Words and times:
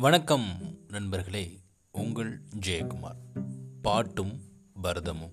வணக்கம் 0.00 0.46
நண்பர்களே 0.88 1.60
உங்கள் 1.90 2.42
ஜெயக்குமார். 2.60 3.16
பாட்டும் 3.82 4.40
பரதமும். 4.82 5.32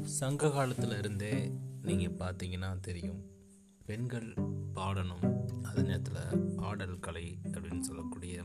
சங்க 0.00 0.50
காலத்தில் 0.50 0.98
இருந்தே 0.98 1.52
நீங்கள் 1.82 2.12
பார்த்தீங்கன்னா 2.12 2.80
தெரியும் 2.80 3.24
பெண்கள் 3.86 4.34
பாடணும் 4.74 5.46
அதே 5.62 5.82
நேரத்தில் 5.82 6.56
ஆடல் 6.56 7.00
கலை 7.00 7.38
அப்படின்னு 7.42 7.80
சொல்லக்கூடிய 7.80 8.44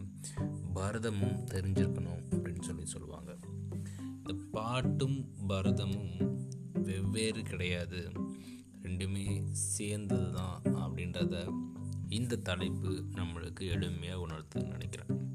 பரதமும் 0.76 1.44
தெரிஞ்சிருக்கணும் 1.52 2.24
அப்படின்னு 2.32 2.62
சொல்லி 2.62 2.86
சொல்லுவாங்க. 2.86 3.38
இந்த 4.18 4.34
பாட்டும் 4.52 5.34
பரதமும் 5.48 6.40
வெவ்வேறு 6.74 7.42
கிடையாது 7.42 8.12
ரெண்டுமே 8.84 9.52
சேர்ந்தது 9.52 10.34
தான் 10.34 10.62
அப்படின்றத 10.64 11.66
இந்த 12.10 12.36
தலைப்பு 12.36 13.06
நம்மளுக்கு 13.16 13.60
எளிமையாக 13.60 14.24
உணர்த்துன்னு 14.28 14.68
நினைக்கிறேன். 14.68 15.30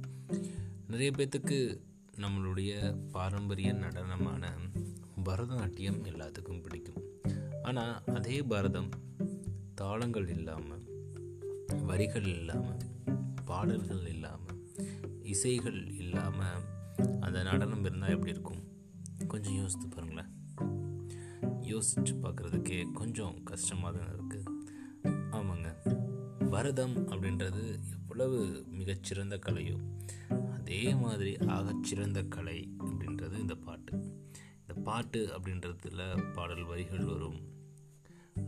நிறைய 0.86 1.10
பேர்த்துக்கு 1.16 1.80
நம்மளுடைய 2.16 2.72
பாரம்பரிய 3.10 3.72
நடனமான 3.72 4.50
பரதநாட்டியம் 5.24 6.04
எல்லாத்துக்கும் 6.04 6.62
பிடிக்கும். 6.62 7.02
ஆனால் 7.62 8.02
அதே 8.14 8.42
பரதம் 8.42 8.90
தாளங்கள் 9.74 10.28
இல்லாமல் 10.28 10.84
வரிகள் 11.82 12.27
இல்லாமல் 12.27 12.82
பாடல்கள் 13.44 14.06
இல்லாமல் 14.06 14.70
இசைகள் 15.22 15.86
இல்லாமல் 15.86 16.62
அந்த 17.20 17.42
நடனம் 17.42 17.84
இருந்தால் 17.84 18.10
எப்படி 18.10 18.30
இருக்கும்? 18.30 18.62
கொஞ்சம் 19.28 19.54
யோசித்து 19.54 19.88
பாருங்களேன். 19.88 20.32
யோசித்து 21.60 22.14
பார்க்குறதுக்கே 22.14 22.92
கொஞ்சம் 22.92 23.42
கஷ்டமாக 23.42 23.98
தான் 23.98 24.18
இருக்குது 24.18 24.52
பரதம் 26.52 26.97
அப்படின்றது 27.08 27.78
எவ்வளவு 27.92 28.64
மிகச்சிறந்த 28.70 29.39
கலையோ 29.47 29.77
அதே 30.53 30.94
மாதிரி 30.94 31.33
ஆகச்சிறந்த 31.33 32.28
கலை 32.28 32.70
அப்படின்றது 32.78 33.39
இந்த 33.39 33.55
பாட்டு. 33.55 33.92
இந்த 34.61 34.81
பாட்டு 34.84 35.27
அப்படின்றதுல 35.27 36.33
பாடல் 36.33 36.64
வரிகள் 36.64 37.05
வரும். 37.05 37.41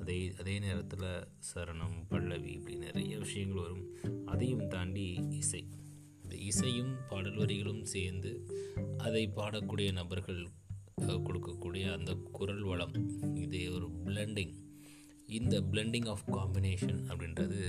அதே 0.00 0.34
அதே 0.38 0.58
நேரத்தில் 0.58 1.28
சரணம் 1.54 1.96
பல்லவி 2.08 2.50
இப்படி 2.50 2.76
நிறைய 2.76 3.18
விஷயங்கள் 3.18 3.62
வரும். 3.62 3.86
அதையும் 4.26 4.68
தாண்டி 4.68 5.06
இசை. 5.30 5.68
இந்த 6.22 6.36
இசையும் 6.36 6.96
பாடல் 7.08 7.36
வரிகளும் 7.36 7.82
சேர்ந்து 7.82 8.32
அதை 8.98 9.30
பாடக்கூடிய 9.36 9.92
நபர்கள் 9.92 10.48
கொடுக்கக்கூடிய 11.00 11.96
அந்த 11.98 12.12
குரல் 12.32 12.62
வளம் 12.62 12.94
இது 13.36 13.72
ஒரு 13.72 13.88
பிளண்டிங் 14.04 14.62
இந்த 15.26 15.60
பிளெண்டிங் 15.60 16.08
ஆஃப் 16.08 16.34
காம்பினேஷன் 16.36 17.02
அப்படின்றது 17.10 17.63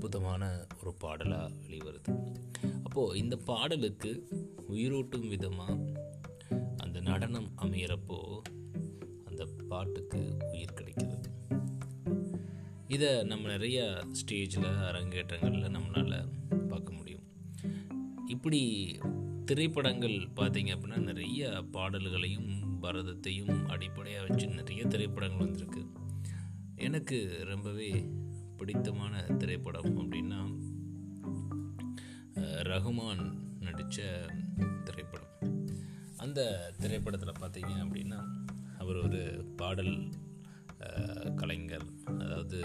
அற்புதமான 0.00 0.66
ஒரு 0.80 0.94
பாடலாக 0.94 1.52
வெளிவருது. 1.68 2.12
அப்போது 2.82 3.18
இந்த 3.18 3.36
பாடலுக்கு 3.36 4.28
உயிரூட்டும் 4.70 5.28
விதமாக 5.28 5.76
அந்த 6.76 7.00
நடனம் 7.00 7.48
அமையிறப்போ 7.58 8.40
அந்த 9.24 9.44
பாட்டுக்கு 9.68 10.36
உயிர் 10.52 10.72
கிடைக்கிறது. 10.72 11.30
இதை 12.88 13.22
நம்ம 13.22 13.48
நிறையா 13.48 13.86
ஸ்டேஜில் 14.12 14.68
அரங்கேற்றங்களில் 14.90 15.76
நம்மளால் 15.76 16.16
பார்க்க 16.68 16.92
முடியும். 16.92 17.26
இப்படி 18.26 18.98
திரைப்படங்கள் 19.44 20.16
பார்த்தீங்க 20.36 20.72
அப்படின்னா 20.76 20.98
நிறைய 20.98 21.62
பாடல்களையும் 21.72 22.82
பரதத்தையும் 22.82 23.66
அடிப்படையாக 23.66 24.26
வச்சு 24.26 24.46
நிறைய 24.46 24.84
திரைப்படங்கள் 24.84 25.46
வந்திருக்கு. 25.46 25.84
எனக்கு 26.76 27.44
ரொம்பவே 27.44 27.90
பிடித்தமான 28.60 29.22
திரைப்படம் 29.40 29.92
அப்படின்னா 30.00 30.40
ரகுமான் 32.70 33.22
நடித்த 33.66 34.08
திரைப்படம். 34.86 35.34
அந்த 36.24 36.40
திரைப்படத்தில் 36.82 37.40
பார்த்தீங்க 37.42 37.72
அப்படின்னா 37.84 38.20
அவர் 38.82 38.98
ஒரு 39.06 39.22
பாடல் 39.60 39.94
கலைஞர் 41.40 41.86
அதாவது 42.22 42.60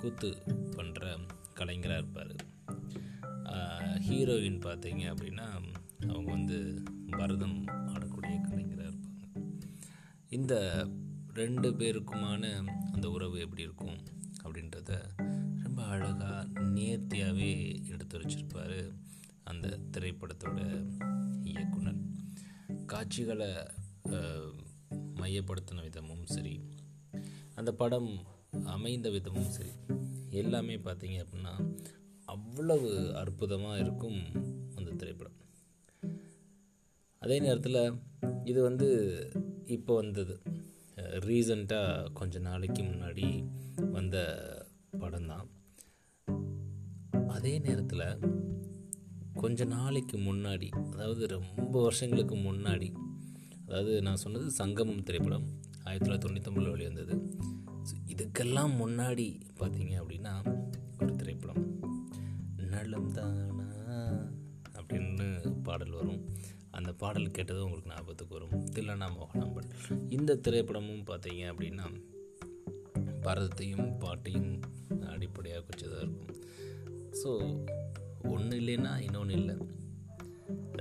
கூத்து 0.00 0.30
பண்ணுற 0.76 1.14
கலைஞராக 1.60 2.00
இருப்பார். 2.02 2.34
ஹீரோயின் 4.08 4.60
பார்த்தீங்க 4.66 5.04
அப்படின்னா 5.12 5.46
அவங்க 6.12 6.28
வந்து 6.30 6.58
பரதம் 7.18 7.58
ஆடக்கூடிய 7.92 8.34
கலைஞராக 8.48 8.90
இருப்பாங்க. 8.90 9.24
இந்த 10.38 10.54
ரெண்டு 11.40 11.70
பேருக்குமான 11.80 12.44
அந்த 12.94 13.06
உறவு 13.16 13.36
எப்படி 13.46 13.66
இருக்கும்? 13.68 13.98
அப்படின்றத 14.56 14.92
ரொம்ப 15.62 15.80
அழகாக 15.84 16.60
நேர்த்தியாகவே 16.76 17.50
எடுத்து 17.88 18.14
வச்சிருப்பார் 18.18 18.78
அந்த 19.44 19.66
திரைப்படத்தோட 19.92 20.60
இயக்குனர். 21.42 21.98
காட்சிகளை 22.86 23.48
மையப்படுத்தின 25.20 25.82
விதமும் 25.86 26.24
சரி 26.24 26.54
அந்த 27.54 27.72
படம் 27.82 28.10
அமைந்த 28.64 29.10
விதமும் 29.10 29.52
சரி 29.56 29.74
எல்லாமே 30.42 30.76
பார்த்தீங்க 30.86 31.18
அப்படின்னா 31.24 31.54
அவ்வளவு 32.24 32.90
அற்புதமாக 33.16 33.80
இருக்கும் 33.80 34.20
அந்த 34.74 34.90
திரைப்படம். 34.90 35.38
அதே 37.22 37.38
நேரத்தில் 37.38 37.80
இது 38.44 38.62
வந்து 38.62 38.88
இப்போ 39.76 39.94
வந்தது. 39.94 40.36
ரீசண்டாக 40.96 42.12
கொஞ்ச 42.12 42.38
நாளைக்கு 42.38 42.82
முன்னாடி 42.82 43.48
வந்த 43.90 44.16
படம் 44.98 45.26
தான் 45.26 45.46
அதே 47.28 47.58
நேரத்தில் 47.58 48.18
கொஞ்ச 49.34 49.64
நாளைக்கு 49.64 50.18
முன்னாடி 50.18 50.68
அதாவது 50.68 51.26
ரொம்ப 51.26 51.82
வருஷங்களுக்கு 51.82 52.36
முன்னாடி 52.36 52.92
அதாவது 53.66 54.02
நான் 54.02 54.16
சொன்னது 54.16 54.50
சங்கமம் 54.50 55.02
திரைப்படம் 55.02 55.46
ஆயிரத்தி 55.84 56.10
தொள்ளாயிரத்தி 56.10 56.26
தொண்ணூத்தொம்பதில் 56.26 56.70
வெளிவந்தது. 56.70 57.14
ஸோ 57.88 57.94
இதுக்கெல்லாம் 58.06 58.72
முன்னாடி 58.80 59.40
பார்த்தீங்க 59.58 59.94
அப்படின்னா 60.02 60.34
ஒரு 61.02 61.16
திரைப்படம். 61.16 61.80
நலம் 62.56 63.12
தானா 63.12 63.68
அப்படின்னு 64.74 65.26
பாடல் 65.62 65.90
வரும். 65.90 66.22
அந்த 66.78 66.92
பாடல் 66.92 67.34
கேட்டது 67.36 67.64
உங்களுக்கு 67.64 67.92
ஞாபகத்துக்கு 67.92 68.36
வரும். 68.38 68.66
தில்லனா 68.74 69.06
மோகனாம்பல். 69.16 69.70
இந்த 70.16 70.34
திரைப்படமும் 70.34 71.06
பார்த்தீங்க 71.10 71.42
அப்படின்னா 71.52 71.86
பரதத்தையும் 73.24 73.88
பாட்டையும் 73.98 74.50
அடிப்படையாக 75.12 75.64
வச்சதாக 75.68 76.02
இருக்கும். 76.04 76.34
ஸோ 77.20 77.30
ஒன்று 78.34 78.56
இல்லைன்னா 78.60 78.92
இன்னொன்று 79.06 79.34
இல்லை. 79.34 79.56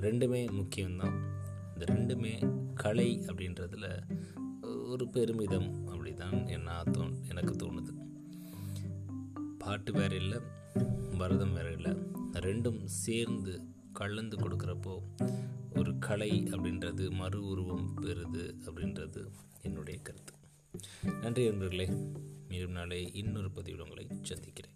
ரெண்டுமே 0.05 0.41
முக்கியம்தான். 0.59 1.17
இந்த 1.72 1.85
ரெண்டுமே 1.94 2.34
கலை 2.73 3.09
அப்படின்றதுல 3.28 3.88
ஒரு 4.94 5.05
பெருமிதம் 5.16 5.69
அப்படி 5.91 6.13
தான் 6.13 6.38
என்ன 6.47 6.84
தோ 6.95 7.03
எனக்கு 7.31 7.53
தோணுது. 7.61 7.94
பாட்டு 9.57 9.91
வேறு 9.91 10.16
இல்லை 10.16 10.39
பரதம் 11.17 11.53
வேறு 11.53 11.72
இல்லை. 11.72 11.94
ரெண்டும் 12.47 12.79
சேர்ந்து 13.03 13.53
கலந்து 14.00 14.38
கொடுக்குறப்போ 14.38 14.95
ஒரு 15.75 15.99
கலை 15.99 16.43
அப்படின்றது 16.43 17.09
மறு 17.09 17.45
உருவம் 17.45 18.01
பெறுது 18.01 18.43
அப்படின்றது 18.65 19.27
என்னுடைய 19.61 19.99
கருத்து. 20.01 20.33
நன்றி 21.21 21.49
நண்பர்களே 21.49 21.89
மீண்டும் 22.47 22.71
நாளை 22.71 23.13
இன்னொரு 23.13 23.51
பதிவில் 23.51 23.81
உங்களை 23.81 24.07
சந்திக்கிறேன். 24.21 24.74